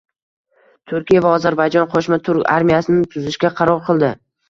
[0.91, 4.15] Turkiya va Ozarbayjon qo‘shma turk armiyasini tuzishga qaror qildi